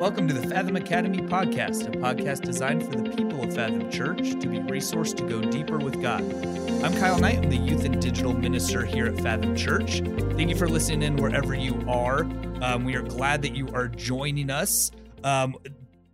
[0.00, 4.30] Welcome to the Fathom Academy podcast, a podcast designed for the people of Fathom Church
[4.30, 6.22] to be resourced to go deeper with God.
[6.82, 10.00] I'm Kyle Knight, I'm the youth and digital minister here at Fathom Church.
[10.00, 12.22] Thank you for listening in wherever you are.
[12.62, 14.90] Um, we are glad that you are joining us.
[15.22, 15.56] Um,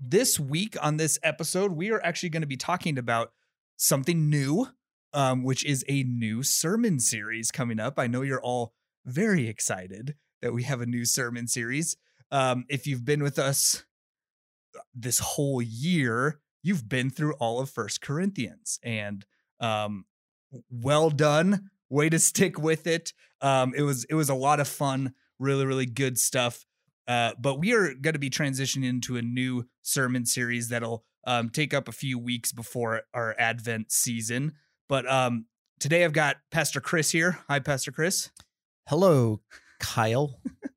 [0.00, 3.30] this week on this episode, we are actually going to be talking about
[3.76, 4.66] something new,
[5.12, 8.00] um, which is a new sermon series coming up.
[8.00, 8.72] I know you're all
[9.04, 11.96] very excited that we have a new sermon series.
[12.30, 13.84] Um, if you've been with us
[14.94, 19.24] this whole year, you've been through all of First Corinthians, and
[19.60, 20.04] um,
[20.70, 21.70] well done.
[21.88, 23.12] Way to stick with it.
[23.40, 25.14] Um, it was it was a lot of fun.
[25.38, 26.66] Really, really good stuff.
[27.08, 31.50] Uh, but we are going to be transitioning into a new sermon series that'll um,
[31.50, 34.54] take up a few weeks before our Advent season.
[34.88, 35.46] But um,
[35.78, 37.38] today I've got Pastor Chris here.
[37.48, 38.30] Hi, Pastor Chris.
[38.88, 39.40] Hello,
[39.78, 40.40] Kyle.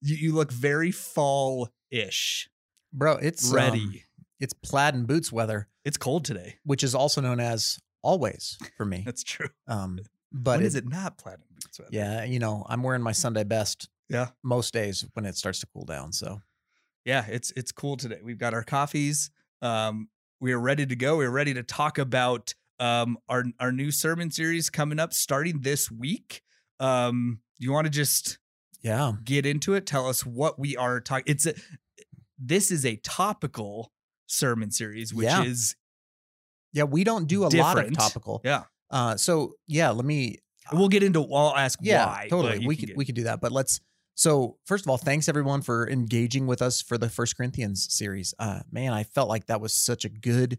[0.00, 2.48] You, you look very fall ish,
[2.92, 3.82] Bro, it's ready.
[3.84, 3.94] um,
[4.40, 6.56] it's plaid and boots weather, it's cold today.
[6.64, 9.02] which is also known as always for me.
[9.06, 9.48] That's true.
[9.66, 9.98] Um,
[10.30, 11.88] But but is it, it not platinum boots weather?
[11.90, 14.28] yeah, you know, I'm wearing my Sunday best Yeah.
[14.44, 16.12] most days when it starts to cool down.
[16.12, 16.42] So
[17.06, 18.18] yeah, it's it's cool today.
[18.22, 19.30] We've got our coffees.
[19.62, 21.16] Um, we are ready to go.
[21.16, 25.90] We're ready to talk about um our our new sermon series coming up starting this
[25.90, 26.42] week.
[26.78, 28.38] Um, you want to just
[28.80, 29.86] yeah, get into it?
[29.86, 31.24] Tell us what we are talking.
[31.26, 31.54] It's a
[32.38, 33.92] this is a topical
[34.26, 35.42] sermon series, which Yeah.
[35.44, 35.74] is
[36.72, 38.40] yeah, we don't do a lot of topical.
[38.44, 38.64] yeah.
[38.90, 40.38] Uh, so yeah, let me.
[40.72, 41.22] We'll get into.
[41.32, 42.26] I'll ask Yeah, why.
[42.28, 42.66] totally.
[42.66, 43.80] We can could we could do that, but let's.
[44.14, 48.34] So first of all, thanks everyone for engaging with us for the First Corinthians series.
[48.38, 50.58] Uh, man, I felt like that was such a good.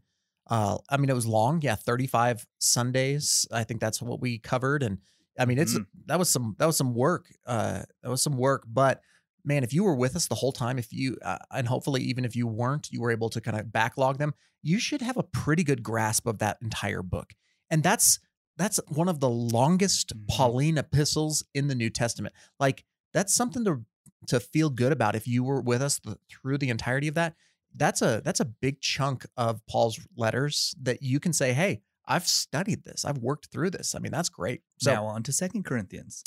[0.50, 1.62] Uh, I mean, it was long.
[1.62, 3.48] Yeah, thirty-five Sundays.
[3.52, 4.98] I think that's what we covered, and
[5.40, 5.86] I mean, it's Mhm.
[6.08, 7.26] that was some that was some work.
[7.46, 9.02] Uh, that was some work, but
[9.46, 12.26] man, if you were with us the whole time, if you uh, and hopefully even
[12.26, 14.34] if you weren't, you were able to kind of backlog them.
[14.62, 17.34] You should have a pretty good grasp of that entire book,
[17.70, 18.20] and that's
[18.58, 20.28] that's one of the longest Mhm.
[20.28, 22.36] Pauline epistles in the New Testament.
[22.60, 22.84] Like
[23.14, 23.86] that's something to
[24.28, 27.36] to feel good about if you were with us the, through the entirety of that.
[27.74, 32.28] That's a that's a big chunk of Paul's letters that you can say, "Hey, I've
[32.28, 33.06] studied this.
[33.06, 34.62] I've worked through this." I mean, that's great.
[34.80, 36.24] So now on to Second Corinthians.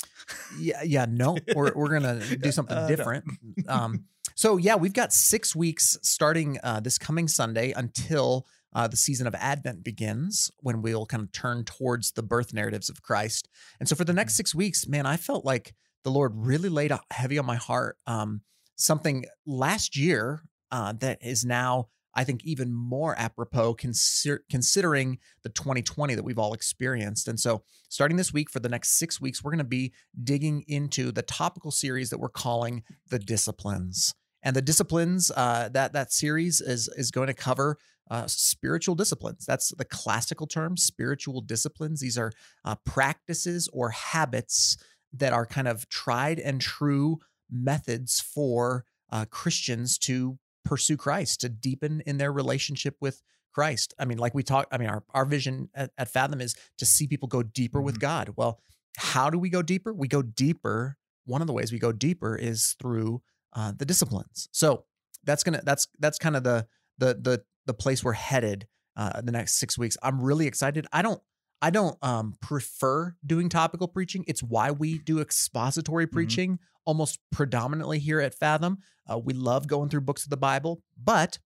[0.59, 2.95] yeah, yeah, no, we're we're gonna do something Uh, no.
[2.95, 3.25] different.
[3.67, 4.05] Um,
[4.35, 9.27] so yeah, we've got six weeks starting uh, this coming Sunday until uh, the season
[9.27, 13.47] of Advent begins, when we'll kind of turn towards the birth narratives of Christ.
[13.79, 16.91] And so for the next six weeks, man, I felt like the Lord really laid
[17.11, 17.97] heavy on my heart.
[18.07, 18.41] Um,
[18.75, 21.89] something last year uh, that is now.
[22.15, 27.27] I think even more apropos consider, considering the 2020 that we've all experienced.
[27.27, 29.93] And so, starting this week for the next six weeks, we're going to be
[30.23, 34.13] digging into the topical series that we're calling the disciplines.
[34.43, 37.77] And the disciplines uh, that that series is is going to cover
[38.11, 39.45] uh, spiritual disciplines.
[39.45, 42.01] That's the classical term, spiritual disciplines.
[42.01, 42.31] These are
[42.65, 44.77] uh, practices or habits
[45.13, 47.19] that are kind of tried and true
[47.49, 53.21] methods for uh, Christians to pursue Christ, to deepen in their relationship with
[53.53, 53.93] Christ.
[53.99, 56.85] I mean, like we talk, I mean, our, our vision at, at Fathom is to
[56.85, 58.01] see people go deeper with Mhm.
[58.01, 58.33] God.
[58.35, 58.59] Well,
[58.97, 59.93] how do we go deeper?
[59.93, 60.97] We go deeper.
[61.25, 63.21] One of the ways we go deeper is through
[63.53, 64.49] uh, the disciplines.
[64.51, 64.85] So
[65.23, 69.31] that's gonna that's that's kind of the the the the place we're headed uh, the
[69.31, 69.95] next six weeks.
[70.03, 70.85] I'm really excited.
[70.91, 71.21] I don't
[71.61, 74.25] I don't um, prefer doing topical preaching.
[74.27, 78.79] It's why we do expository preaching almost predominantly here at Fathom.
[79.09, 81.39] Uh, we love going through books of the Bible, but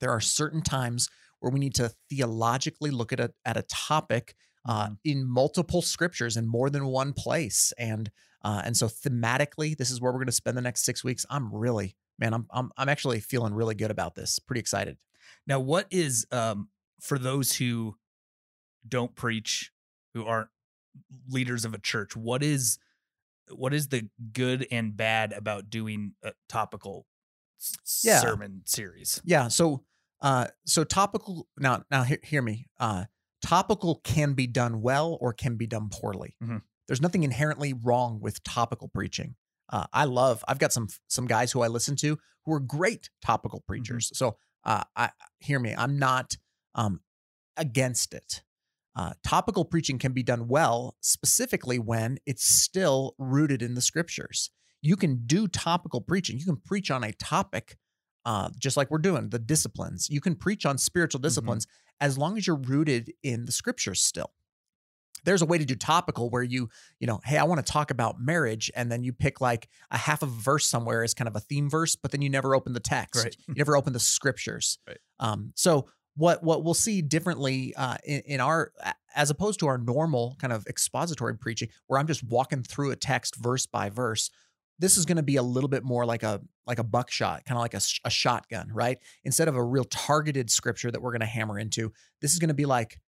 [0.00, 1.08] there are certain times
[1.40, 4.34] where we need to theologically look at a at a topic
[4.64, 4.98] uh, Mhm.
[5.04, 8.10] in multiple scriptures in more than one place, and
[8.42, 11.24] uh, and so thematically, this is where we're going to spend the next six weeks.
[11.30, 14.38] I'm really man, I'm I'm I'm actually feeling really good about this.
[14.38, 14.98] Pretty excited.
[15.46, 16.68] Now, what is um
[17.00, 17.96] for those who
[18.86, 19.72] don't preach,
[20.14, 20.48] who aren't
[21.28, 22.16] leaders of a church?
[22.16, 22.78] What is
[23.52, 27.06] what is the good and bad about doing a topical
[28.02, 28.20] Yeah.
[28.20, 29.20] sermon series?
[29.24, 29.48] Yeah.
[29.48, 29.84] So,
[30.20, 31.48] uh, so topical.
[31.58, 32.68] Now, now hear, hear me.
[32.78, 33.06] Uh,
[33.42, 36.36] topical can be done well or can be done poorly.
[36.42, 36.62] Mhm.
[36.86, 39.36] There's nothing inherently wrong with topical preaching.
[39.68, 40.42] Uh, I love.
[40.48, 44.10] I've got some some guys who I listen to who are great topical preachers.
[44.16, 45.10] So, uh, I
[45.40, 45.74] hear me.
[45.76, 46.36] I'm not
[46.74, 47.00] um,
[47.56, 48.42] against it.
[48.98, 54.50] Uh, topical preaching can be done well, specifically when it's still rooted in the scriptures.
[54.82, 56.36] You can do topical preaching.
[56.38, 57.76] You can preach on a topic
[58.24, 60.08] uh, just like we're doing the disciplines.
[60.10, 61.66] You can preach on spiritual disciplines
[62.00, 64.32] as long as you're rooted in the scriptures still.
[65.24, 66.68] there's a way to do topical where you
[67.00, 69.98] you know hey i want to talk about marriage and then you pick like a
[69.98, 72.54] half of a verse somewhere as kind of a theme verse but then you never
[72.54, 73.36] open the text Right.
[73.48, 74.98] you never open the scriptures Right.
[75.18, 78.72] um so what what we'll see differently uh in, in our
[79.16, 82.96] as opposed to our normal kind of expository preaching where i'm just walking through a
[82.96, 84.30] text verse by verse
[84.78, 87.56] this is going to be a little bit more like a like a buckshot kind
[87.56, 88.98] of like a, a shotgun right?
[89.24, 92.48] Instead of a real targeted scripture that we're going to hammer into this is going
[92.48, 93.00] to be like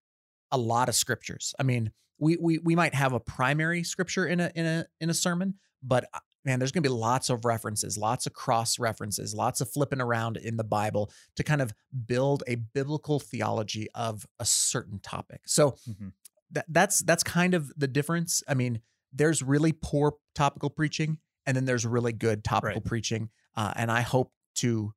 [0.50, 1.54] a lot of scriptures.
[1.58, 5.10] I mean we we we might have a primary scripture in a in a in
[5.10, 8.78] a sermon, but uh, man, there's going to be lots of references, lots of cross
[8.78, 11.72] references, lots of flipping around in the Bible to kind of
[12.06, 15.42] build a biblical theology of a certain topic.
[15.46, 16.12] So Mhm.
[16.52, 18.42] that that's that's kind of the difference.
[18.48, 18.80] I mean,
[19.12, 22.84] there's really poor topical preaching, and then there's really good topical Right.
[22.84, 24.94] preaching, uh, and I hope to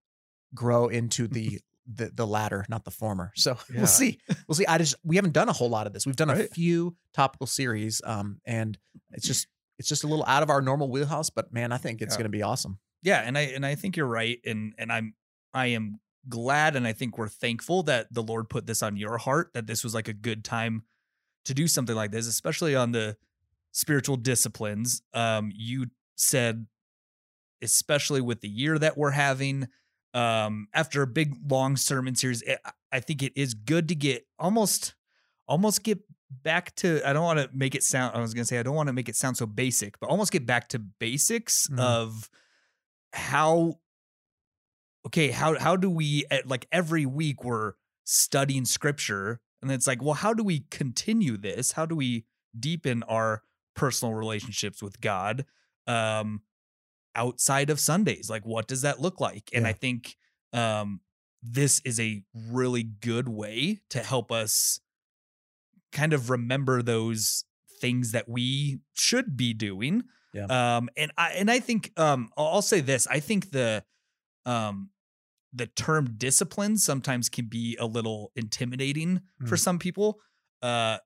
[0.55, 3.31] grow into the the the latter, not the former.
[3.35, 3.79] So Yeah.
[3.79, 4.19] we'll see.
[4.47, 4.65] We'll see.
[4.65, 6.05] I just we haven't done a whole lot of this.
[6.05, 8.77] We've done a few topical series, um, and
[9.11, 9.47] it's just
[9.79, 11.29] it's just a little out of our normal wheelhouse.
[11.29, 12.17] But man, I think it's Yeah.
[12.19, 12.79] going to be awesome.
[13.01, 15.15] Yeah, and I and I think you're right, and and I'm
[15.53, 15.99] I am
[16.29, 19.67] glad, and I think we're thankful that the Lord put this on your heart, that
[19.67, 20.83] this was like a good time
[21.45, 23.17] to do something like this, especially on the
[23.73, 25.01] spiritual disciplines.
[25.13, 26.67] Um, you said,
[27.61, 29.67] especially with the year that we're having,
[30.13, 32.59] um, after a big long sermon series, it,
[32.91, 34.95] I think it is good to get almost
[35.47, 35.99] almost get
[36.43, 38.63] back to I don't want to make it sound I was going to say I
[38.63, 41.79] don't want to make it sound so basic, but almost get back to basics Mhm.
[41.79, 42.29] of
[43.13, 43.79] how
[45.07, 47.73] okay, how how do we eh, like every week we're
[48.05, 51.71] studying scripture and it's like, well, how do we continue this?
[51.71, 52.25] How do we
[52.59, 53.43] deepen our
[53.75, 55.45] personal relationships with God
[55.87, 56.41] um
[57.15, 58.29] outside of Sundays?
[58.29, 59.49] Like what does that look like?
[59.53, 59.69] And Yeah.
[59.69, 60.17] I think
[60.53, 61.01] um
[61.41, 64.79] this is a really good way to help us
[65.93, 67.45] kind of remember those
[67.79, 70.03] things that we should be doing.
[70.33, 70.45] Yeah.
[70.77, 73.07] Um and I and I think um I'll say this.
[73.07, 73.83] I think the
[74.45, 74.89] um
[75.53, 79.59] the term discipline sometimes can be a little intimidating for Mm.
[79.59, 80.19] some people
[80.61, 80.97] uh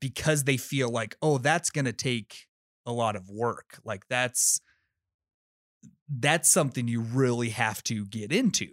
[0.00, 2.46] because they feel like oh that's going to take
[2.86, 4.60] a lot of work like that's
[6.08, 8.68] that's something you really have to get into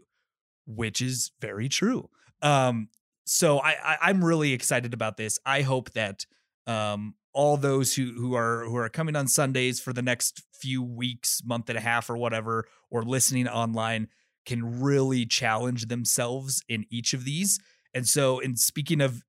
[0.65, 2.09] which is very true
[2.41, 2.89] um
[3.29, 5.39] so I, I i'm really excited about this.
[5.45, 6.25] I hope that
[6.67, 10.81] um all those who who are who are coming on sundays for the next few
[10.83, 14.07] weeks month and a half or whatever or listening online
[14.45, 17.59] can really challenge themselves in each of these.
[17.93, 19.21] And so in speaking of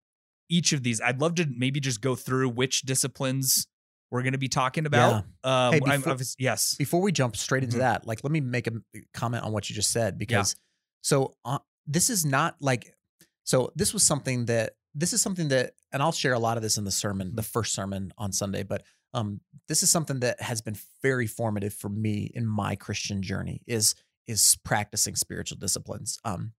[0.48, 3.66] each of these i'd love to maybe just go through which disciplines
[4.10, 5.24] we're going to be talking about.
[5.44, 6.74] Um Hey, I'm, before- yes.
[6.76, 7.80] Before we jump straight into Mhm.
[7.80, 8.72] that, like let me make a
[9.14, 10.56] comment on what you just said because
[11.02, 12.92] so uh, this is not like
[13.44, 16.62] so this was something that this is something that and I'll share a lot of
[16.62, 18.82] this in the sermon, the first sermon on Sunday, but
[19.14, 23.62] um this is something that has been very formative for me in my Christian journey
[23.66, 23.94] is
[24.26, 26.18] is practicing spiritual disciplines.
[26.24, 26.52] Um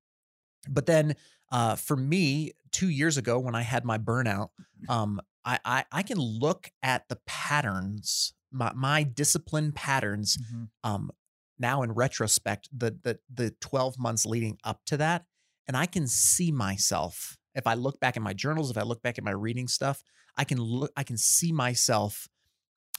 [0.69, 1.15] but then
[1.51, 4.49] uh for me 2 years ago when I had my burnout,
[4.89, 10.37] um I I, I can look at the patterns my, my discipline patterns
[10.83, 11.11] um
[11.57, 15.25] now in retrospect the the the 12 months leading up to that
[15.67, 19.01] and i can see myself if i look back at my journals if i look
[19.01, 20.03] back at my reading stuff
[20.37, 22.27] i can look i can see myself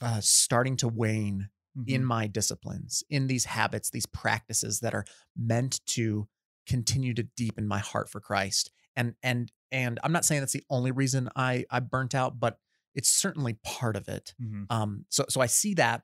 [0.01, 1.49] uh starting to wane
[1.87, 2.05] in Mhm.
[2.05, 6.27] my disciplines in these habits these practices that are meant to
[6.67, 10.63] continue to deepen my heart for christ and and and i'm not saying that's the
[10.69, 12.59] only reason i i burnt out but
[12.95, 14.67] it's certainly part of it Mhm.
[14.69, 16.03] um, so so I see that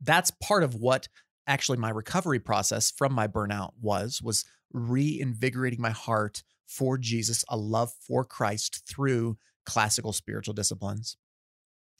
[0.00, 1.06] that's part of what
[1.46, 7.56] actually my recovery process from my burnout was was reinvigorating my heart for Jesus, a
[7.56, 9.36] love for Christ through
[9.66, 11.16] classical spiritual disciplines.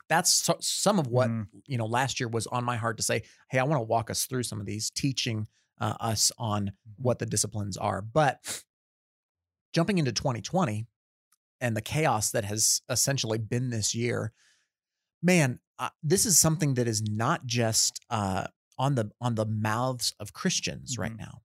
[0.08, 1.46] That's so, some of what Mhm.
[1.66, 4.10] you know last year was on my heart to say, hey, I want to walk
[4.10, 5.48] us through some of these, teaching
[5.80, 8.02] uh, us on what the disciplines are.
[8.02, 8.64] But
[9.72, 10.86] jumping into 2020
[11.60, 14.32] and the chaos that has essentially been this year,
[15.22, 18.46] man, uh, this is something that is not just uh,
[18.78, 21.18] on the on the mouths of Christians right Mhm.
[21.18, 21.42] now,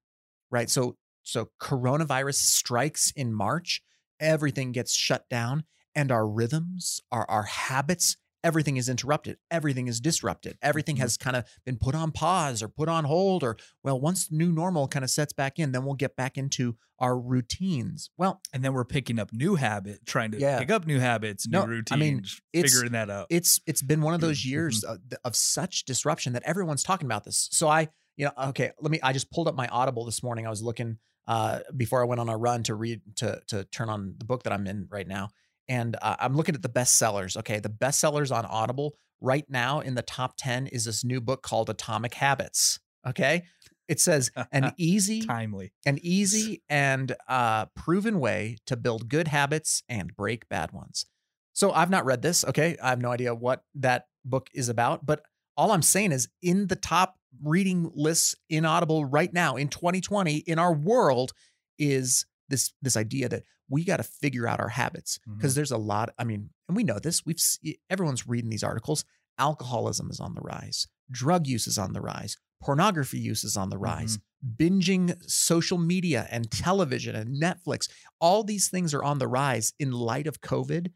[0.50, 0.70] right?
[0.70, 3.82] So so coronavirus strikes in March,
[4.20, 9.38] everything gets shut down, and our rhythms, our our habits, everything is interrupted.
[9.52, 10.58] Everything is disrupted.
[10.62, 11.00] Everything Mhm.
[11.00, 14.52] has kind of been put on pause or put on hold, or well, once new
[14.52, 18.10] normal kind of sets back in, then we'll get back into our routines.
[18.18, 20.60] Well, and then we're picking up new habit trying to Yeah.
[20.60, 24.02] pick up new habits new No, I routines mean, figuring that out it's it's been
[24.02, 24.46] one of those Mhm.
[24.46, 27.50] years of, of such disruption that everyone's talking about this.
[27.52, 29.00] So I, you know, okay, let me.
[29.04, 30.48] I just pulled up my Audible this morning.
[30.48, 33.90] I was looking uh, before I went on a run to read to to turn
[33.90, 35.30] on the book that I'm in right now,
[35.68, 37.38] and uh, I'm looking at the bestsellers.
[37.38, 41.42] Okay, the bestsellers on Audible right now in the top 10 is this new book
[41.42, 42.80] called Atomic Habits.
[43.06, 43.44] Okay.
[43.88, 45.72] It says an easy, Timely.
[45.86, 51.06] an easy and uh, proven way to build good habits and break bad ones.
[51.54, 52.44] So I've not read this.
[52.44, 52.76] Okay.
[52.84, 55.24] I have no idea what that book is about, but
[55.56, 60.38] all I'm saying is in the top reading lists in Audible right now in 2020
[60.38, 61.34] in our world
[61.78, 65.78] is this this idea that we got to figure out our habits because there's a
[65.78, 67.42] lot I mean and we know this we've
[67.90, 69.04] everyone's reading these articles
[69.38, 73.70] alcoholism is on the rise drug use is on the rise pornography use is on
[73.70, 74.18] the rise
[74.56, 79.92] binging social media and television and Netflix all these things are on the rise in
[79.92, 80.92] light of covid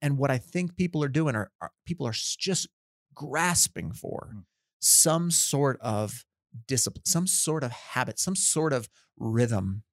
[0.00, 2.68] and what I think people are doing are, are people are just
[3.14, 4.44] grasping for Mm.
[4.84, 6.24] Some sort of
[6.66, 9.84] discipline, some sort of habit, some sort of rhythm.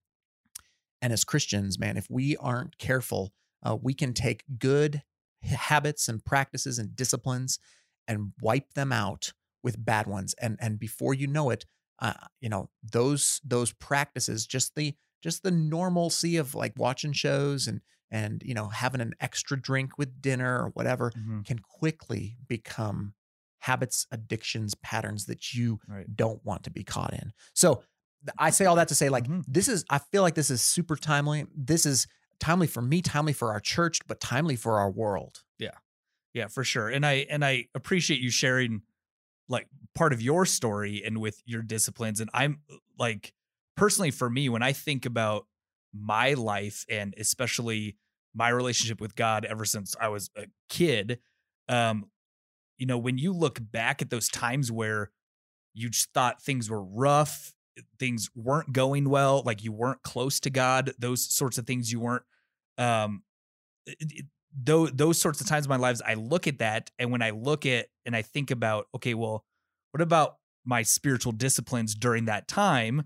[1.01, 3.33] And as Christians, man, if we aren't careful,
[3.63, 5.03] uh, we can take good
[5.41, 7.59] habits and practices and disciplines
[8.07, 9.33] and wipe them out
[9.63, 10.33] with bad ones.
[10.35, 11.65] And and before you know it,
[11.99, 17.67] uh, you know those those practices, just the just the normalcy of like watching shows
[17.67, 17.81] and
[18.11, 21.45] and you know having an extra drink with dinner or whatever Mhm.
[21.45, 23.13] can quickly become
[23.61, 26.09] habits, addictions, patterns that you Right.
[26.15, 27.33] don't want to be caught in.
[27.55, 27.83] So
[28.37, 29.45] I say all that to say, like, Mhm.
[29.47, 31.45] this is, I feel like this is super timely.
[31.55, 32.07] This is
[32.39, 35.43] timely for me, timely for our church, but timely for our world.
[35.59, 35.77] Yeah.
[36.33, 36.89] Yeah, for sure.
[36.89, 38.83] And I and I appreciate you sharing
[39.49, 42.21] like part of your story and with your disciplines.
[42.21, 42.63] And I'm
[42.99, 43.33] like
[43.77, 45.47] personally for me, when I think about
[45.93, 47.97] my life and especially
[48.35, 51.21] my relationship with God ever since I was a kid,
[51.69, 52.10] um,
[52.81, 55.11] you know, when you look back at those times where
[55.75, 57.53] you just thought things were rough,
[57.99, 61.99] things weren't going well, like you weren't close to God, those sorts of things you
[61.99, 62.23] weren't
[62.79, 63.21] um
[64.63, 67.29] those those sorts of times in my lives I look at that and when I
[67.29, 69.45] look at and I think about okay well
[69.91, 73.03] what about my spiritual disciplines during that time?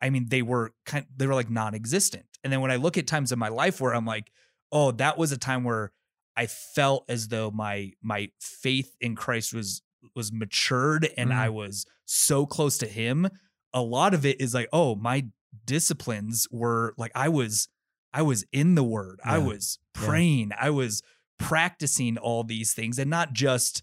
[0.00, 2.24] I mean they were kind they were like non-existent.
[2.42, 4.32] And then when I look at times in my life where I'm like
[4.72, 5.92] oh that was a time where
[6.36, 9.82] I felt as though my my faith in Christ was
[10.14, 11.36] was matured and Mm.
[11.36, 13.28] I was so close to him
[13.74, 15.26] a lot of it is like oh my
[15.66, 17.68] disciplines were like I was
[18.12, 19.20] I was in the word.
[19.24, 19.44] I Yeah.
[19.46, 20.06] was Yeah.
[20.06, 20.50] praying.
[20.58, 21.02] I was
[21.38, 23.82] practicing all these things and not just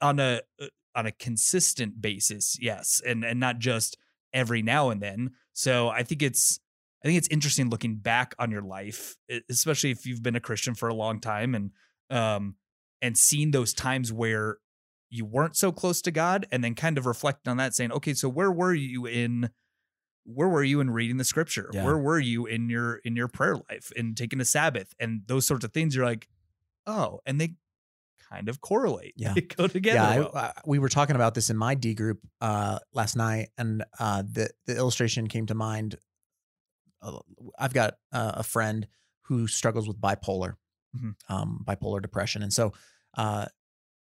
[0.00, 2.56] on a uh, on a consistent basis.
[2.60, 3.96] Yes, and and not just
[4.32, 5.30] every now and then.
[5.52, 6.60] So I think it's
[7.04, 9.14] I think it's interesting looking back on your life,
[9.50, 11.70] especially if you've been a Christian for a long time and
[12.10, 12.56] um
[13.02, 14.56] and seeing those times where
[15.10, 18.14] you weren't so close to God and then kind of reflecting on that saying, okay,
[18.14, 19.50] so where were you in
[20.24, 21.68] where were you in reading the scripture?
[21.74, 21.84] Yeah.
[21.84, 25.46] Where were you in your in your prayer life and taking a Sabbath and those
[25.46, 25.94] sorts of things?
[25.94, 26.26] You're like,
[26.86, 27.56] oh, and they
[28.30, 29.12] kind of correlate.
[29.16, 29.32] Yeah.
[29.34, 30.22] They go together.
[30.22, 33.50] yeah, I- I- we were talking about this in my D group uh, last night,
[33.58, 35.96] and uh, the the illustration came to mind.
[37.58, 38.86] I've got uh, a friend
[39.22, 40.54] who struggles with bipolar,
[40.96, 41.14] Mhm.
[41.28, 42.72] um, bipolar depression, and so
[43.16, 43.46] uh,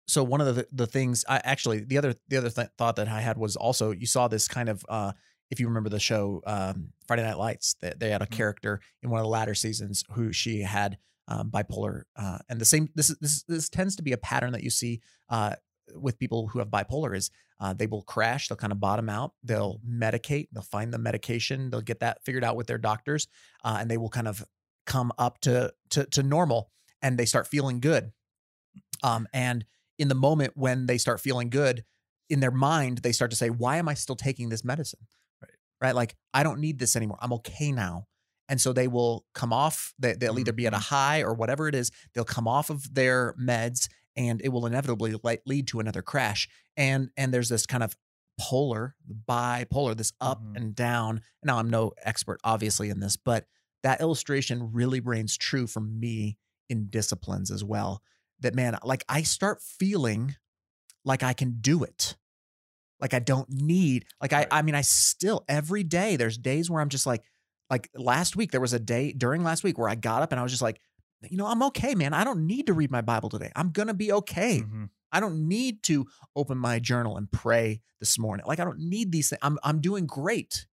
[0.06, 3.08] so one of the the things I actually the other the other th- thought that
[3.08, 5.12] I had was also you saw this kind of uh,
[5.50, 8.30] if you remember the show um, Friday Night Lights, they, they had a Mhm.
[8.30, 12.64] character in one of the latter seasons who she had um, bipolar, uh, and the
[12.64, 12.88] same.
[12.94, 15.54] This is this this tends to be a pattern that you see uh,
[15.94, 17.30] with people who have bipolar is
[17.60, 21.70] uh, they will crash, they'll kind of bottom out, they'll medicate, they'll find the medication,
[21.70, 23.28] they'll get that figured out with their doctors,
[23.64, 24.44] uh, and they will kind of
[24.86, 26.70] come up to to to normal,
[27.02, 28.12] and they start feeling good.
[29.02, 29.64] Um, and
[29.98, 31.84] in the moment when they start feeling good,
[32.28, 35.00] in their mind they start to say, "Why am I still taking this medicine?"
[35.40, 35.50] Right.
[35.80, 35.94] Right?
[35.94, 37.18] Like I don't need this anymore.
[37.20, 38.06] I'm okay now.
[38.48, 39.94] And so they will come off.
[39.98, 40.88] They, they'll either be at a Mhm.
[40.88, 41.90] high or whatever it is.
[42.12, 45.14] They'll come off of their meds, and it will inevitably
[45.46, 46.48] lead to another crash.
[46.76, 47.96] And and there's this kind of
[48.40, 48.96] polar,
[49.28, 50.56] bipolar, this up Mhm.
[50.56, 51.22] and down.
[51.44, 53.46] Now I'm no expert, obviously, in this, but
[53.82, 56.38] that illustration really reigns true for me
[56.68, 58.02] in disciplines as well.
[58.40, 60.36] That man, like I start feeling
[61.04, 62.16] like I can do it.
[63.00, 66.80] Like I don't need, like I, I mean, I still every day there's days where
[66.80, 67.24] I'm just like,
[67.68, 70.38] like last week there was a day during last week where I got up and
[70.38, 70.80] I was just like,
[71.30, 72.12] you know, I'm okay, man.
[72.14, 73.50] I don't need to read my Bible today.
[73.56, 74.60] I'm gonna be okay.
[74.60, 74.90] Mhm.
[75.12, 78.46] I don't need to open my journal and pray this morning.
[78.46, 79.40] Like I don't need these things.
[79.42, 80.66] I'm I'm doing great.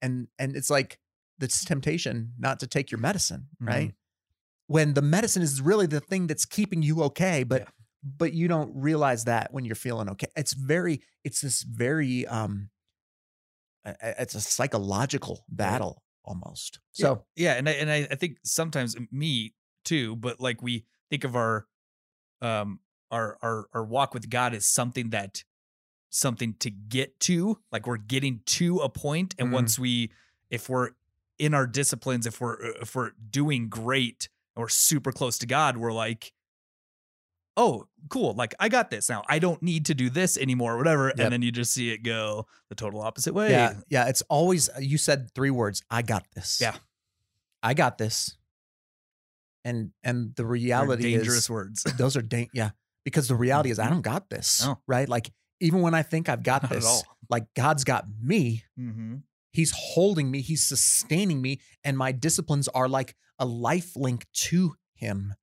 [0.00, 0.98] And and it's like
[1.38, 3.94] this temptation not to take your medicine, right?
[4.68, 7.68] When the medicine is really the thing that's keeping you okay, but Yeah.
[8.02, 10.28] but you don't realize that when you're feeling okay.
[10.36, 12.70] It's very it's this very um
[14.00, 16.78] it's a psychological battle almost.
[16.92, 21.24] So yeah, and I, and I, I think sometimes me too, but like we think
[21.24, 21.66] of our
[22.40, 25.44] um our our our walk with God as something that
[26.10, 29.52] something to get to, like we're getting to a point and Mm.
[29.52, 30.10] once we
[30.50, 30.90] if we're
[31.38, 35.92] in our disciplines, if we're if we're doing great or super close to God, we're
[35.92, 36.32] like
[37.56, 38.34] oh, cool.
[38.34, 39.22] Like I got this now.
[39.28, 41.08] I don't need to do this anymore, or whatever.
[41.08, 41.18] Yep.
[41.18, 43.50] And then you just see it go the total opposite way.
[43.50, 44.08] Yeah, yeah.
[44.08, 45.82] It's always you said three words.
[45.90, 46.58] I got this.
[46.60, 46.74] Yeah.
[47.62, 48.36] I got this.
[49.64, 51.82] And and the They're reality dangerous is words.
[51.98, 52.70] those are dan- yeah
[53.04, 54.78] because the reality is I don't got this No.
[54.88, 55.30] right like
[55.60, 57.02] even when I think I've got Not this all.
[57.30, 59.16] like God's got me Mm-hmm.
[59.52, 64.74] he's holding me he's sustaining me and my disciplines are like a life link to
[64.94, 65.34] him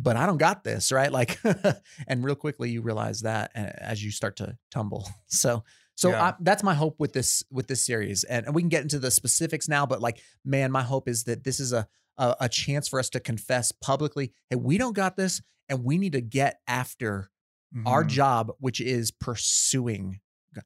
[0.00, 1.38] but I don't got this right like
[2.08, 6.22] and real quickly you realize that uh, as you start to tumble so so Yeah.
[6.28, 8.98] I, that's my hope with this with this series and, and we can get into
[8.98, 11.86] the specifics now but like man my hope is that this is a
[12.18, 15.98] a, a chance for us to confess publicly hey we don't got this and we
[15.98, 17.30] need to get after
[17.86, 18.08] our Mhm.
[18.08, 20.20] job which is pursuing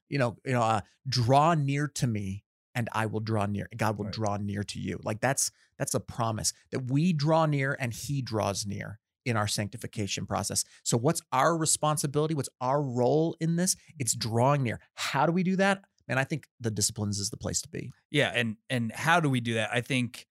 [0.09, 3.97] you know you know uh, draw near to me and i will draw near god
[3.97, 4.15] will Right.
[4.15, 8.23] draw near to you like that's that's a promise that we draw near and he
[8.23, 10.65] draws near in our sanctification process.
[10.85, 12.35] So what's our responsibility?
[12.35, 13.77] What's our role in this?
[13.99, 14.81] It's drawing near.
[14.95, 15.83] How do we do that?
[16.09, 17.91] Man i think the disciplines is the place to be.
[18.11, 19.71] Yeah and and how do we do that?
[19.73, 20.27] I think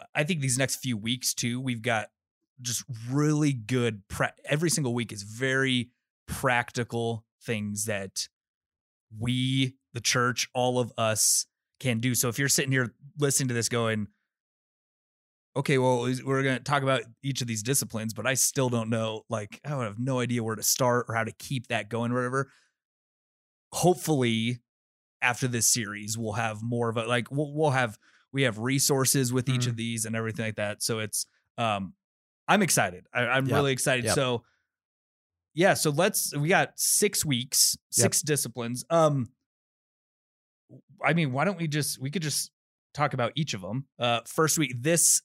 [0.00, 2.08] uh, i think these next few weeks too we've got
[2.60, 5.90] just really good pra- every single week is very
[6.26, 8.28] practical things that
[9.18, 11.46] we the church all of us
[11.80, 12.14] can do.
[12.14, 14.06] So if you're sitting here listening to this going
[15.56, 18.88] okay well we're going to talk about each of these disciplines but i still don't
[18.88, 22.10] know like i have no idea where to start or how to keep that going
[22.10, 22.50] or whatever
[23.72, 24.58] hopefully
[25.20, 27.98] after this series we'll have more of a like we'll, we'll have
[28.32, 29.68] we have resources with each Mhm.
[29.68, 31.26] of these and everything like that so it's
[31.58, 31.94] um
[32.48, 33.54] i'm excited I, i'm Yep.
[33.56, 34.14] really excited Yep.
[34.14, 34.44] so
[35.54, 38.04] yeah so let's we got six weeks Yep.
[38.04, 39.28] six disciplines um
[41.04, 42.50] i mean why don't we just we could just
[42.94, 45.22] talk about each of them uh first week this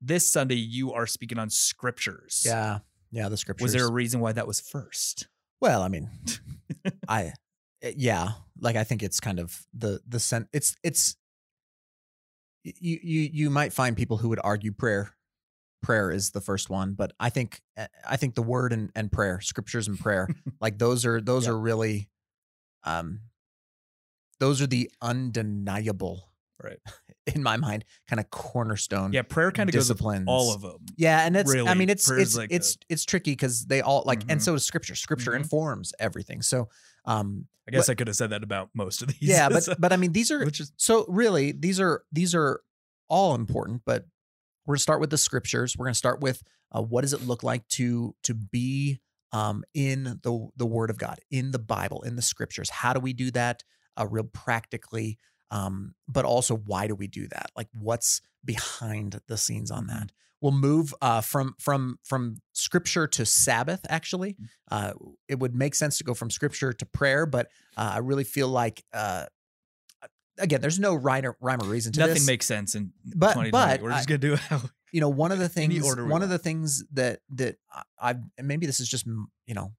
[0.00, 2.42] this sunday you are speaking on scriptures.
[2.44, 2.80] Yeah.
[3.10, 3.62] Yeah the scriptures.
[3.62, 5.28] Was there a reason why that was first?
[5.60, 6.10] Well, I mean,
[7.08, 7.32] I
[7.82, 11.16] eh, yeah, like I think it's kind of the the sen- it's it's
[12.64, 15.14] you you you might find people who would argue prayer
[15.82, 19.10] prayer is the first one, but I think eh, I think the word and and
[19.12, 20.28] prayer, scriptures and prayer,
[20.60, 21.52] like those are those Yeah.
[21.52, 22.08] are really
[22.84, 23.20] um
[24.40, 26.30] those are the undeniable
[26.64, 26.78] Right.
[27.34, 31.24] in my mind kind of cornerstone yeah prayer kind of disciplines all of them yeah,
[31.26, 34.40] and it's I mean it's it's like it's it's tricky because they all like and
[34.40, 34.44] Mhm.
[34.44, 34.94] so is scripture.
[34.94, 35.36] Scripture Mhm.
[35.42, 36.42] informs everything.
[36.42, 36.68] So
[37.04, 39.18] um I guess I could have said that about most of these.
[39.22, 42.60] yeah, but but I mean these are which is so really these are these are
[43.08, 44.06] all important, but
[44.66, 45.76] we're gonna start with the scriptures.
[45.76, 49.00] We're gonna start with uh, what does it look like to to be
[49.32, 52.70] um, in the the Word of God, in the Bible, in the Scriptures.
[52.70, 53.62] How do we do that?
[53.98, 55.18] Uh, real practically,
[55.54, 57.50] um, but also why do we do that?
[57.56, 60.10] Like what's behind the scenes on that?
[60.40, 63.80] We'll move uh, from from from Scripture to Sabbath.
[63.88, 64.36] Actually,
[64.70, 64.92] uh,
[65.28, 68.48] it would make sense to go from Scripture to prayer, but uh, I really feel
[68.48, 68.84] like.
[68.92, 69.26] Uh,
[70.36, 72.08] Again, there's no rhyme or, rhyme or reason to this.
[72.08, 74.40] nothing this makes sense in But- but We're just gonna do it
[74.90, 75.72] you know one of the things
[76.10, 79.54] one of the things that that I- i've and maybe this is just mm, you
[79.54, 79.72] know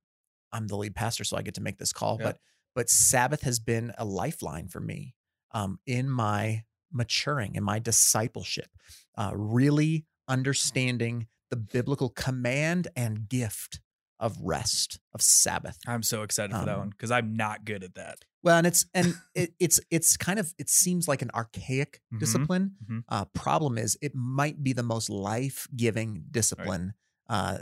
[0.53, 2.27] i'm the lead pastor so i get to make this call Yeah.
[2.27, 2.39] but
[2.73, 5.13] but sabbath has been a lifeline for me
[5.55, 8.69] um in my maturing in my discipleship
[9.17, 13.81] uh really understanding the biblical command and gift
[14.19, 17.83] of rest of sabbath I'm so excited for that Um, one because I'm not good
[17.83, 18.19] at that.
[18.43, 22.19] well, and it's and it, it's it's kind of it seems like an archaic Mhm,
[22.19, 22.75] discipline.
[22.85, 23.03] mhm.
[23.09, 26.93] Uh, problem is, it might be the most life giving discipline.
[27.29, 27.59] Uh,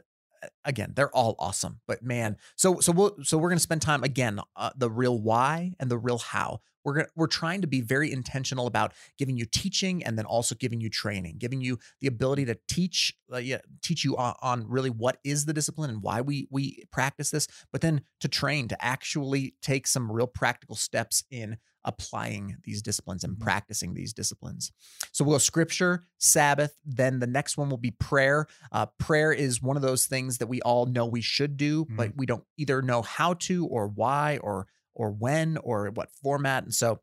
[0.66, 4.40] again, they're all awesome, but man, so so we'll so we're gonna spend time again
[4.56, 6.62] uh, the real why and the real how.
[6.84, 10.56] We're gonna we're trying to be very intentional about giving you teaching and then also
[10.56, 14.68] giving you training, giving you the ability to teach uh, yeah, teach you on, on
[14.68, 18.68] really what is the discipline and why we we practice this, but then to train
[18.68, 23.42] to actually take some real practical steps in applying these disciplines and Mhm.
[23.42, 24.72] practicing these disciplines.
[25.12, 28.48] So we'll go scripture, Sabbath, then the next one will be prayer.
[28.72, 32.16] Uh, prayer is one of those things that we all know we should do, but
[32.16, 36.64] we don't either know how to or why or or when or what format.
[36.64, 37.02] And so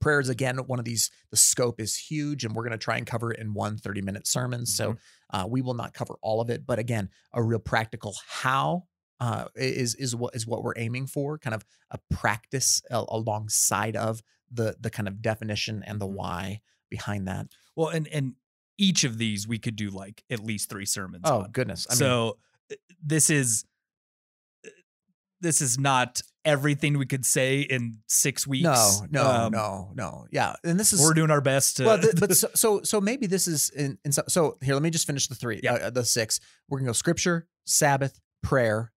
[0.00, 2.96] prayer is again one of these the scope is huge and we're going to try
[2.96, 4.96] and cover it in one 30 minute sermon so
[5.34, 8.84] uh, we will not cover all of it but again a real practical how
[9.20, 14.22] uh, is is what is what we're aiming for kind of a practice alongside of
[14.50, 16.12] the the kind of definition and the Mhm.
[16.14, 18.34] why behind that Well, and and
[18.78, 21.22] each of these we could do like at least three sermons.
[21.26, 21.50] Oh on.
[21.52, 21.86] goodness.
[21.90, 22.38] I so
[22.72, 23.64] uh, this is
[24.66, 24.70] uh,
[25.40, 28.64] this is not everything we could say in six weeks.
[28.64, 30.26] no, no, Um, no, no.
[30.30, 31.84] Yeah, and this is We're doing our best to.
[31.84, 34.74] well, th- but so, so so maybe this is in, in so, so here.
[34.74, 35.60] Let me just finish the three.
[35.62, 35.74] Yeah.
[35.74, 36.40] uh, the six.
[36.68, 38.92] We're gonna go scripture, Sabbath, prayer.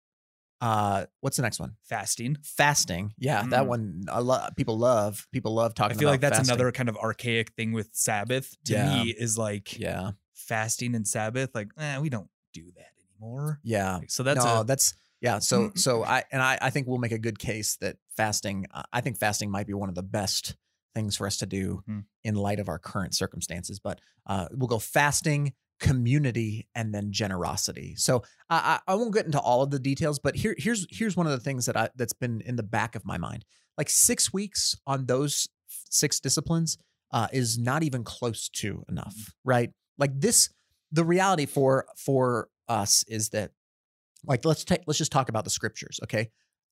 [0.63, 1.75] Uh, what's the next one?
[1.83, 2.37] fasting.
[2.41, 3.13] Fasting.
[3.17, 3.67] Yeah, that Mm.
[3.67, 4.03] one.
[4.07, 5.27] A lot people love.
[5.33, 5.91] People love talking.
[5.91, 5.97] About.
[5.97, 6.53] I feel like that's fasting.
[6.53, 8.55] another kind of archaic thing with Sabbath.
[8.65, 8.85] To Yeah.
[9.03, 11.53] me, is like Yeah, fasting and Sabbath.
[11.53, 13.59] Like, eh, we don't do that anymore.
[13.63, 13.97] yeah.
[13.97, 15.39] Like, so that's no, a that's yeah.
[15.39, 18.65] So so I and I I think we'll make a good case that fasting.
[18.93, 20.55] I think fasting might be one of the best
[20.93, 22.05] things for us to do Mhm.
[22.23, 23.79] in light of our current circumstances.
[23.79, 27.93] But uh, we'll go fasting, community, and then generosity.
[27.97, 31.27] So I, I won't get into all of the details, but here here's here's one
[31.27, 33.45] of the things that I that's been in the back of my mind.
[33.77, 35.47] Like six weeks on those
[35.89, 36.77] six disciplines
[37.11, 39.69] uh, is not even close to enough, right?
[39.97, 40.49] Like this,
[40.91, 43.51] the reality for for us is that
[44.25, 46.29] like let's take let's just talk about the scriptures okay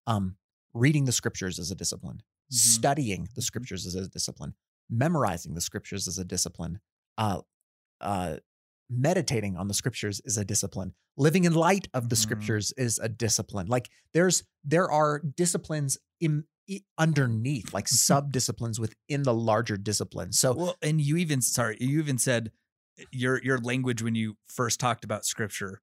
[0.08, 0.38] um
[0.74, 2.22] reading the scriptures is a discipline
[2.52, 2.56] Mhm.
[2.56, 4.54] studying the scriptures is a discipline
[4.90, 6.80] memorizing the scriptures is a discipline
[7.18, 7.42] uh
[8.00, 8.38] uh
[8.92, 12.20] meditating on the scriptures is a discipline living in light of the Mhm.
[12.20, 16.44] scriptures is a discipline like there's there are disciplines in
[16.98, 22.00] underneath like sub disciplines within the larger discipline so Well, and you even sorry, you
[22.00, 22.52] even said
[23.00, 25.82] eh, your your language when you first talked about scripture.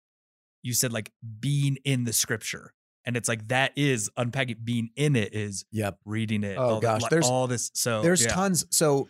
[0.62, 2.72] You said like being in the scripture,
[3.04, 4.56] and it's like that is unpacking.
[4.64, 6.56] Being in it is yep reading it.
[6.58, 7.70] Oh, all the- gosh, like, there's- all this.
[7.74, 8.28] So there's yeah.
[8.34, 9.08] tons so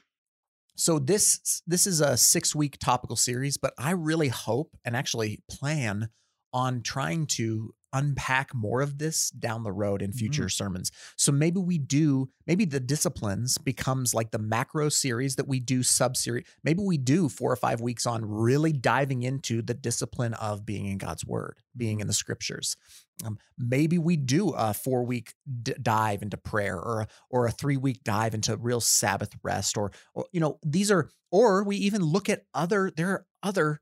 [0.78, 5.42] so this this is a six week topical series but i really hope and actually
[5.50, 6.08] plan
[6.52, 10.48] on trying to unpack more of this down the road in future Mm-hmm.
[10.48, 15.58] sermons so maybe we do maybe the disciplines becomes like the macro series that we
[15.58, 19.74] do sub series maybe we do four or five weeks on really diving into the
[19.74, 22.76] discipline of being in god's word being in the scriptures
[23.24, 27.50] um, maybe we do a four week d- dive into prayer or a or a
[27.50, 31.76] three week dive into real Sabbath rest, or, or you know, these are, or we
[31.76, 33.81] even look at other, there are other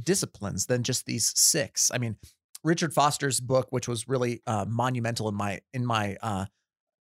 [0.00, 1.90] disciplines than just these six.
[1.92, 2.16] I mean,
[2.62, 6.46] Richard Foster's book, which was really uh, monumental in my in my uh,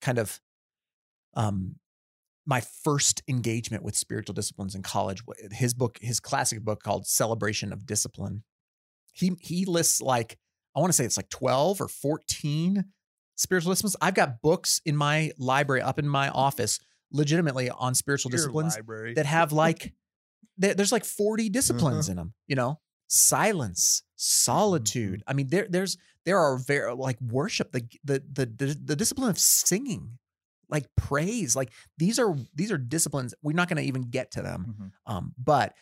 [0.01, 0.39] kind of
[1.35, 1.75] um
[2.45, 5.21] my first engagement with spiritual disciplines in college.
[5.51, 8.43] His book, his classic book called Celebration of Discipline.
[9.13, 10.37] He he lists like
[10.75, 12.85] I want to say it's like twelve or fourteen
[13.35, 13.95] spiritual disciplines.
[14.01, 16.79] I've got books in my library up in my office,
[17.11, 19.13] legitimately on spiritual Your disciplines library.
[19.15, 19.93] that have like
[20.57, 25.97] there- there's like 40 disciplines in them you know silence solitude i mean there there's
[26.25, 30.17] there are very like worship the the the the, the discipline of singing
[30.69, 34.41] like praise like these are these are disciplines we're not going to even get to
[34.41, 34.91] them Mhm.
[35.13, 35.73] um but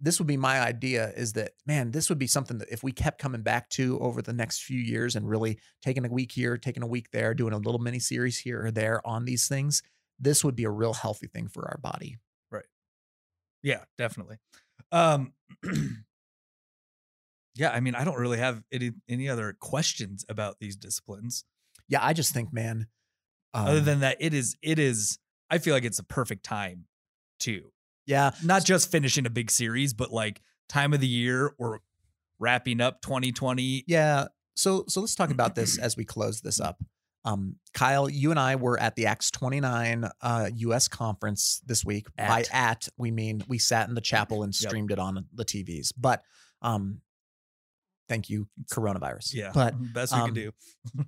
[0.00, 2.92] this would be my idea is that man this would be something that if we
[2.92, 6.56] kept coming back to over the next few years and really taking a week here
[6.56, 9.82] taking a week there doing a little mini series here or there on these things
[10.18, 12.16] this would be a real healthy thing for our body
[12.50, 12.64] Right.
[13.62, 14.38] Yeah, definitely.
[14.92, 15.32] Um
[17.54, 21.44] Yeah, I mean, I don't really have any any other questions about these disciplines
[21.88, 22.86] yeah i just think man
[23.54, 25.18] other um, than that it is it is
[25.50, 26.84] I feel like it's a perfect time
[27.40, 27.70] to
[28.08, 31.80] yeah not just finishing a big series, but like time of the year or
[32.40, 33.84] wrapping up 2020.
[33.86, 36.82] yeah so so let's talk about this as we close this up
[37.24, 42.06] um kyle you and i were at the acts 29 uh us conference this week
[42.16, 42.54] by At.
[42.54, 44.68] at we mean we sat in the chapel and Yep.
[44.70, 46.22] streamed it on the tvs but
[46.62, 47.00] um
[48.08, 49.50] thank you coronavirus Yeah.
[49.52, 50.52] but best we um, can do.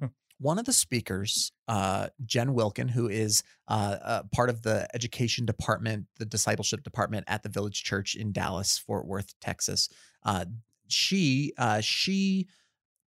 [0.40, 6.06] one of the speakers, uh, Jen Wilkin, who is uh, part of the education department,
[6.18, 9.90] the discipleship department at the Village Church in Dallas, Fort Worth, Texas.
[10.24, 10.46] Uh,
[10.88, 12.48] she uh, she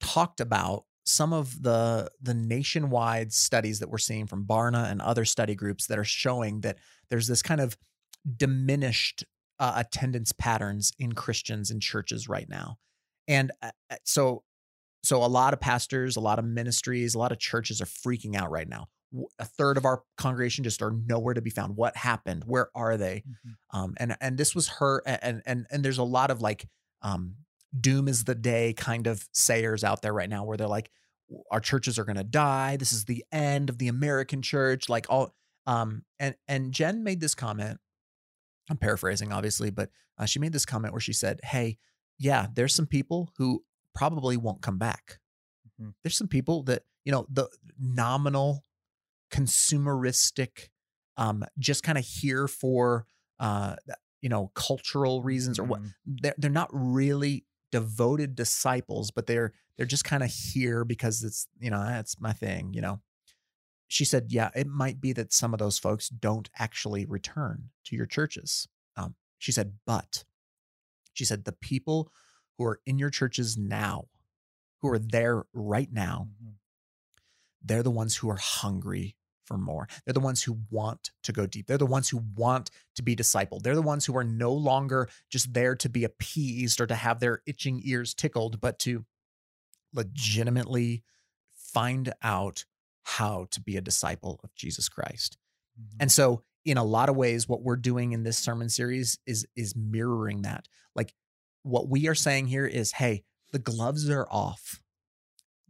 [0.01, 5.25] talked about some of the the nationwide studies that we're seeing from Barna and other
[5.25, 6.79] study groups that are showing that
[7.11, 7.77] there's this kind of
[8.37, 9.25] diminished
[9.59, 12.79] uh, attendance patterns in Christians in churches right now,
[13.27, 13.51] and
[14.05, 14.45] so
[15.07, 18.35] so a lot of pastors, a lot of ministries, a lot of churches are freaking
[18.35, 18.89] out right now.
[19.39, 21.77] A third of our congregation just are nowhere to be found.
[21.77, 22.43] What happened?
[22.45, 23.23] Where are they?
[23.73, 25.03] Um, and and this was her.
[25.07, 26.69] And and and there's a lot of like
[27.03, 27.37] um,
[27.79, 30.91] doom is the day kind of sayers out there right now, where they're like,
[31.51, 32.77] our churches are going to die.
[32.77, 34.89] This is the end of the American church.
[34.89, 35.35] Like all.
[35.69, 37.79] Um, and and Jen made this comment.
[38.69, 41.79] I'm paraphrasing, obviously, but uh, she made this comment where she said, "Hey,
[42.19, 43.63] yeah, there's some people who
[43.97, 45.19] probably won't come back.
[45.81, 45.95] Mhm.
[46.05, 47.49] There's some people that, you know, the
[47.81, 48.65] nominal
[49.31, 50.69] consumeristic,
[51.17, 53.07] um, just kind of here for
[53.41, 53.77] uh
[54.23, 55.83] you know, cultural reasons or what.
[55.83, 55.95] Mhm.
[56.07, 61.49] They're they're not really devoted disciples, but they're they're just kind of here because it's
[61.61, 62.73] you know that's my thing.
[62.75, 63.03] You know,
[63.89, 67.97] she said, yeah, it might be that some of those folks don't actually return to
[67.97, 68.69] your churches.
[68.97, 70.25] Um, she said, but
[71.15, 72.13] she said the people
[72.59, 74.09] who are in your churches now,
[74.81, 76.55] who are there right now, Mhm.
[77.63, 79.89] they're the ones who are hungry for more.
[80.05, 81.67] They're the ones who want to go deep.
[81.67, 83.63] They're the ones who want to be discipled.
[83.63, 87.21] They're the ones who are no longer just there to be appeased or to have
[87.21, 89.07] their itching ears tickled, but to
[89.93, 91.05] legitimately
[91.53, 92.65] find out
[93.03, 95.39] how to be a disciple of Jesus Christ.
[95.81, 95.97] Mhm.
[96.01, 99.47] And so in a lot of ways what we're doing in this sermon series is
[99.55, 100.69] is mirroring that.
[100.95, 101.15] Like
[101.67, 104.81] what we are saying here is hey, the gloves are off.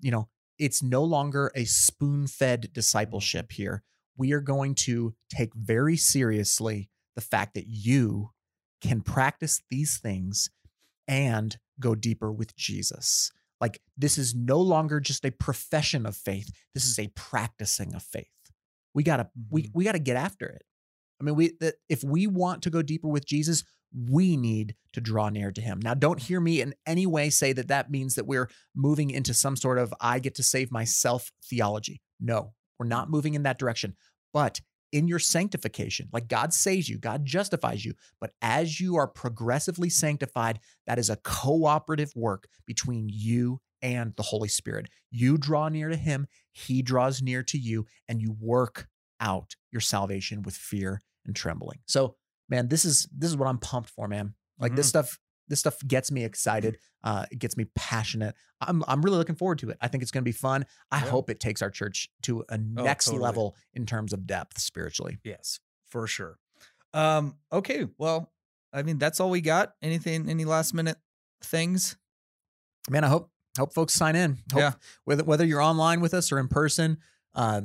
[0.00, 0.28] You know,
[0.58, 3.82] it's no longer a spoon-fed discipleship here.
[4.16, 8.30] We are going to take very seriously the fact that you
[8.80, 10.48] can practice these things
[11.08, 13.30] and go deeper with Jesus.
[13.60, 16.50] Like this is no longer just a profession of faith.
[16.74, 18.26] This is a practicing of faith.
[18.94, 19.70] We gotta we Mhm.
[19.74, 20.62] we gotta get after it.
[21.20, 23.64] I mean, we that if we want to go deeper with Jesus,
[23.96, 25.80] we need to draw near to Him.
[25.82, 29.32] Now, don't hear me in any way say that that means that we're moving into
[29.32, 32.02] some sort of I get to save myself theology.
[32.20, 33.96] No, we're not moving in that direction.
[34.32, 34.60] But
[34.92, 39.90] in your sanctification, like God saves you, God justifies you, but as you are progressively
[39.90, 44.88] sanctified, that is a cooperative work between you and the Holy Spirit.
[45.10, 48.88] You draw near to Him, He draws near to you, and you work
[49.20, 51.78] out your salvation with fear and trembling.
[51.86, 52.16] So,
[52.48, 54.34] man, this is this is what I'm pumped for, man.
[54.58, 56.78] Like this stuff, this stuff gets me excited.
[57.04, 58.34] Uh, it gets me passionate.
[58.60, 59.78] I'm I'm really looking forward to it.
[59.80, 60.64] I think it's going to be fun.
[60.90, 61.10] I Yeah.
[61.10, 63.22] hope it takes our church to a next totally.
[63.22, 65.18] level in terms of depth spiritually.
[65.24, 66.38] Yes, for sure.
[66.94, 68.32] Um, okay, well,
[68.72, 69.74] I mean, that's all we got.
[69.82, 70.96] Anything, any last minute
[71.42, 71.96] things?
[72.88, 74.38] Man, I hope hope folks sign in.
[74.52, 74.72] Hope, Yeah.
[75.04, 76.98] Whether whether you're online with us or in person,
[77.36, 77.60] uh,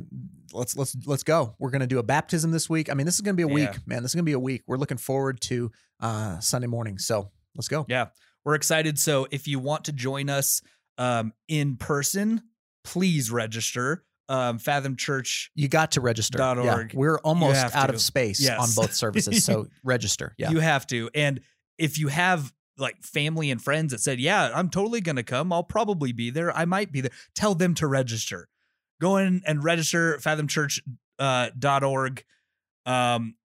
[0.54, 1.56] let's let's let's go.
[1.58, 2.90] We're gonna do a baptism this week.
[2.92, 3.54] I mean, this is gonna be a Yeah.
[3.72, 4.04] week, man.
[4.04, 4.62] This is gonna be a week.
[4.68, 6.98] We're looking forward to uh, Sunday morning.
[7.00, 7.86] So let's go.
[7.90, 8.08] Yeah,
[8.46, 9.00] we're excited.
[9.00, 10.62] So if you want to join us
[10.98, 12.42] um, in person,
[12.84, 14.04] please register.
[14.30, 15.52] Um, Fathom Church.
[15.56, 16.38] You got to register.
[16.40, 16.84] Yeah.
[16.94, 17.94] We're almost out to.
[17.96, 18.60] of space Yes.
[18.60, 20.36] on both services, so register.
[20.38, 20.52] Yeah.
[20.52, 21.10] You have to.
[21.14, 21.42] And
[21.78, 25.52] if you have like family and friends that said, "Yeah, I'm totally going to come.
[25.52, 26.56] I'll probably be there.
[26.56, 28.48] I might be there." Tell them to register.
[29.02, 32.24] Go in and register fathomchurch.org.
[32.86, 33.36] Uh, um,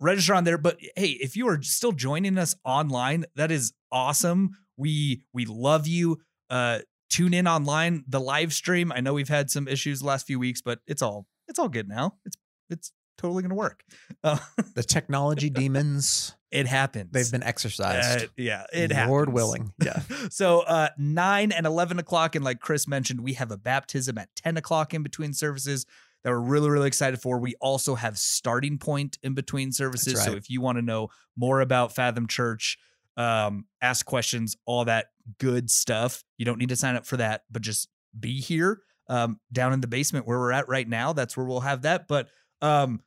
[0.00, 0.58] register on there.
[0.58, 4.50] But hey, if you are still joining us online, that is awesome.
[4.76, 6.18] We we love you.
[6.50, 8.04] Uh, tune in online.
[8.06, 8.92] The live stream.
[8.92, 11.68] I know we've had some issues the last few weeks, but it's all it's all
[11.68, 12.14] good now.
[12.24, 12.36] It's
[12.70, 13.82] it's totally to work.
[14.22, 14.38] Uh,
[14.74, 17.10] the technology demons, it happens.
[17.12, 18.24] they've been exercised.
[18.24, 19.34] Uh, yeah, it Lord happens.
[19.34, 19.72] willing.
[19.84, 20.00] Yeah.
[20.30, 24.28] so uh, nine and eleven o'clock, and like Chris mentioned, we have a baptism at
[24.34, 25.86] ten o'clock in between services
[26.24, 27.38] that we're really really excited for.
[27.38, 30.14] We also have starting point in between services.
[30.14, 32.78] That's So if you want to know more about Fathom Church,
[33.16, 35.06] um, ask questions, all that
[35.38, 39.38] good stuff, you don't need to sign up for that, but just be here um,
[39.52, 41.12] down in the basement where we're at right now.
[41.12, 42.08] That's where we'll have that.
[42.08, 42.28] But
[42.62, 43.00] um,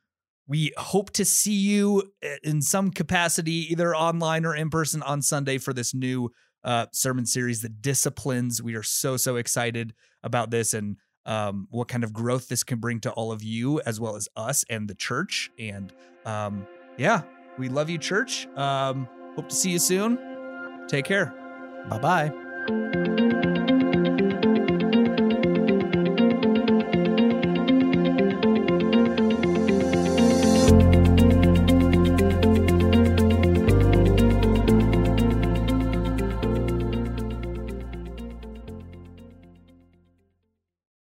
[0.46, 5.22] we hope to see you uh, in some capacity, either online or in person on
[5.22, 6.30] Sunday for this new
[6.64, 8.62] uh, sermon series, The Disciplines.
[8.62, 12.78] We are so, so excited about this and um, what kind of growth this can
[12.78, 15.50] bring to all of you, as well as us and the church.
[15.58, 15.92] And
[16.24, 17.22] um, yeah,
[17.58, 18.46] we love you, church.
[18.56, 20.18] Um, hope to see you soon.
[20.88, 21.32] Take care.
[21.88, 23.41] Bye bye.